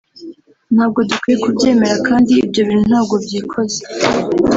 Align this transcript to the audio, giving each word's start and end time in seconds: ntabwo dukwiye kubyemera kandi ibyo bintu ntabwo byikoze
ntabwo 0.75 0.99
dukwiye 1.09 1.35
kubyemera 1.43 1.95
kandi 2.07 2.31
ibyo 2.43 2.61
bintu 2.67 2.85
ntabwo 2.91 3.15
byikoze 3.23 3.79